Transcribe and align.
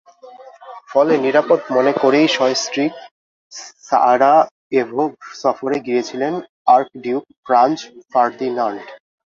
ফলে 0.91 1.13
নিরাপদ 1.25 1.59
মনে 1.75 1.93
করেই 2.01 2.27
সস্ত্রীক 2.37 2.93
সারায়েভো 3.87 5.03
সফরে 5.41 5.77
গিয়েছিলেন 5.87 6.33
আর্কডিউক 6.75 7.23
ফ্রাঞ্জ 7.45 7.77
ফার্ডিনান্ড। 8.11 8.85